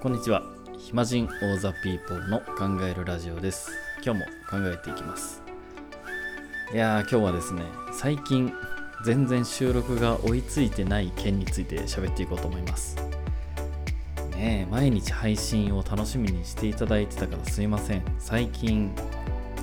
[0.00, 0.44] こんにちは。
[0.78, 3.72] 暇人オーザピーポーの考えるラジオです。
[4.00, 5.42] 今日も考えていきます。
[6.72, 7.62] いやー今日はですね
[7.92, 8.52] 最近
[9.04, 12.94] 全然収録が追いついてない件について喋っていこうと思います。
[14.36, 18.04] ねえ毎日配信を楽しみにしていただいてたからすいません。
[18.20, 18.94] 最近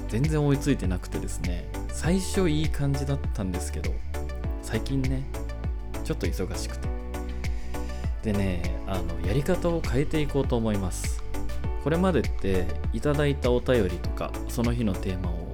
[0.10, 3.90] 全然追いついてなくてですね最初いい感じだったんですけど
[4.62, 5.24] 最近ね
[6.04, 6.90] ちょっと忙しくて。
[8.22, 11.24] でねあのやり方を変えていこうと思います。
[11.84, 15.46] これまでっていただいたお便りとかその日のテーマを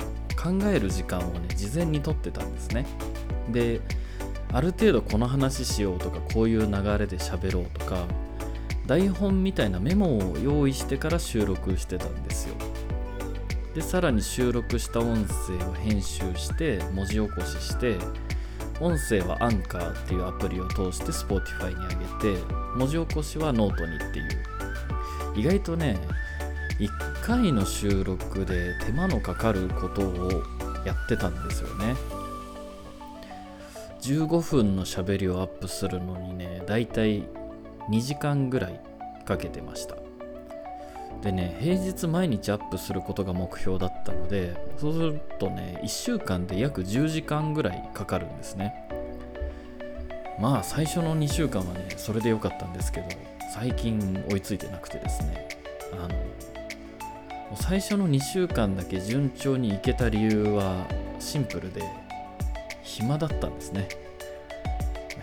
[0.41, 2.85] 考える時間をね事前にとってたんですね。
[3.51, 3.81] で
[4.53, 6.67] ある程度この話しようとかこういう流
[6.97, 8.05] れで喋ろうとか
[8.87, 12.55] 台本みたいなメモを用意してから収録してたんですよ。
[13.75, 17.97] でさらに収録した音声を編集して文字起こしして
[18.81, 21.85] 音声はアンカーっていうアプリを通して Spotify に
[22.21, 22.43] 上げて
[22.75, 24.27] 文字起こしはノートにっていう。
[25.35, 25.97] 意外とね
[26.79, 26.89] 1
[27.21, 30.43] 回の収録で手間のかかることを
[30.83, 31.95] やってたんですよね。
[34.01, 37.23] 15分の喋りをアップするのにねだいたい
[37.89, 38.81] 2時間ぐらい
[39.25, 39.95] かけてました。
[41.21, 48.73] でね平日毎日アップすることが目標だったのでそうするとね1週間で約10時間ぐらいかかるんですね。
[50.39, 53.07] まあ最初の2週間はねそれで良かったんですけど
[53.53, 55.47] 最近追いついてなくてですね。
[55.93, 56.15] あの
[57.55, 60.87] 最初の2週間だけ順調にいけた理由は
[61.19, 61.83] シンプルで
[62.81, 63.87] 暇だったんですね。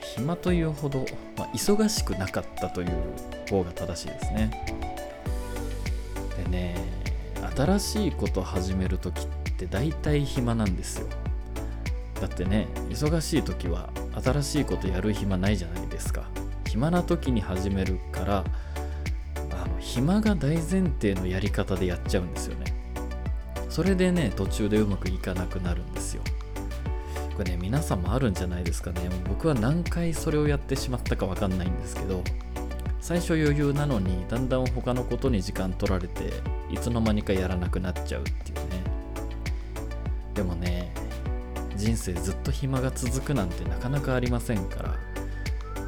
[0.02, 2.90] 暇というほど、まあ、忙しくなかったという
[3.48, 4.50] 方が正しいですね。
[6.44, 6.74] でね
[7.56, 11.06] 新しいこと始める時って大体暇なんですよ。
[12.20, 13.90] だってね忙しい時は
[14.24, 16.24] 新しいことやる暇ないじゃないですか。
[16.66, 18.44] 暇な時に始めるから
[19.50, 22.74] あの暇が大前提のやり方でやっちゃうんですよね。
[23.68, 26.22] それでね途中でうまくいかなくなるんですよ。
[27.36, 29.00] これね皆さんもあるんじゃないですかね。
[29.28, 32.22] 僕は何回それをやってしまったか分かんないんですけど
[33.00, 36.32] 最初余裕なのにだんだん他のことに時間取られて
[36.70, 38.82] いつの間にかやらなくなっちゃうっていうね。
[40.34, 40.92] でもね
[41.76, 44.96] 人生ずっと暇が続くなんてなかなかありませんから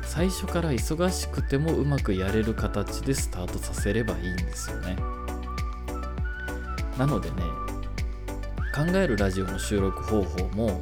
[0.02, 4.96] 最初から忙しくてもうまくやれる形でスタートさせればいいんですよね。
[6.98, 7.36] なのでね
[8.74, 10.80] 考えるラジオの収録方法も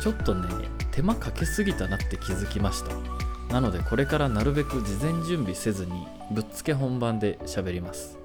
[0.00, 0.48] ちょっとね
[0.90, 3.31] 手間かけすぎたなって気づきました。
[3.52, 8.18] なのでこれからなるべく事前準備せずにぶっつけ本番で喋ります。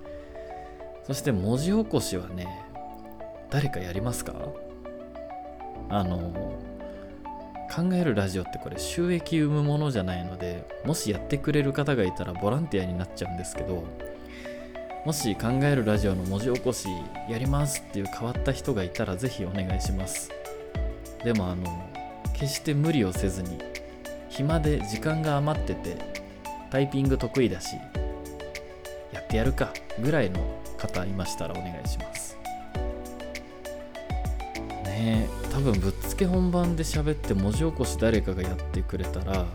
[1.06, 2.48] そして文字起こしはね
[3.50, 4.34] 誰かやりますか？
[5.90, 6.58] あの
[7.70, 13.84] 考えるラジオってこれ収益生むものじゃないのでもしやってくれる方がいたらボランティアになっちゃうんですけど
[15.06, 16.88] もし考えるラジオの文字起こし
[17.30, 20.32] やりますっていう変わった人がいたらぜひお願いします。
[21.24, 21.66] でもあの
[22.34, 23.60] 決して無理をせずに
[24.38, 25.98] 暇で時間が余ってて
[26.70, 27.76] タイピング得意だし
[29.12, 30.40] やってやるかぐらいの
[30.78, 32.38] 方いましたらお願いします。
[34.84, 39.48] ねえ多分ぶっつけ本番で喋って文字起こし誰かがやってくれたら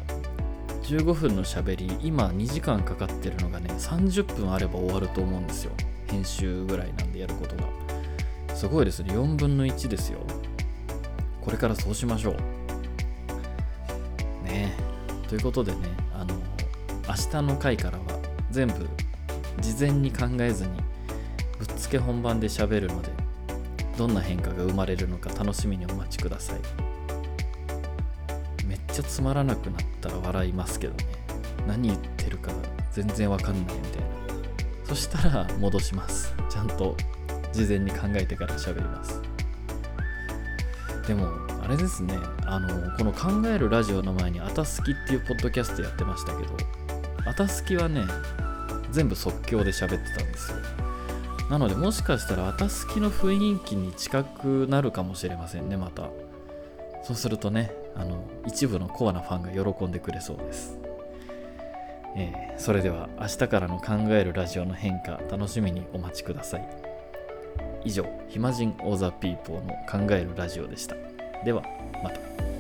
[0.83, 5.73] 15分の喋り今2時間かかってるのがね30分あれば終わると思うんですよ。
[6.09, 7.63] 編集ぐらいなんでやることが。
[8.57, 9.15] すごいですね。
[9.15, 10.19] 4分の1ですよ。
[11.41, 12.62] これからそうしましょう。
[14.53, 14.73] ね。
[15.29, 15.79] ということでね
[16.15, 16.35] あの
[17.09, 18.05] 明日の回からは
[18.51, 18.87] 全部
[19.61, 20.71] 事前に考えずに
[21.59, 23.11] ぶっつけ本番で喋るので
[23.97, 26.59] どんな変化が生まれるのか楽しみにお待ちください。
[28.67, 31.05] めっちゃつまらなくなったら笑いますけどね。
[31.67, 32.53] 何言ってるか
[32.91, 34.07] 全然わかんないみたいな。
[34.87, 36.35] そしたら戻します。
[36.51, 36.97] ちゃんと
[37.53, 39.21] 事前に考えてから喋ります。
[41.07, 42.19] でもあれですね。
[42.45, 46.57] あのこの考えるラジオの前に「あたすき」っていうポッドキャストやってましたけど
[47.25, 48.05] あたすきはね
[48.91, 50.59] 全部即興で喋ってたんですよ。
[51.49, 56.09] なのでもしかしたらあたすきの雰囲気に近くなるかもしれませんねまた。
[57.05, 60.79] そうするとねあの一部のコアなファンが喜んでくれそうです。
[62.17, 66.69] えー、それでは明日からの考えるラジオの変化楽しみにお待ちください。
[67.85, 71.12] 以上暇人オーザピーポーの考えるラジオでした。
[71.45, 71.63] では
[72.03, 72.52] また。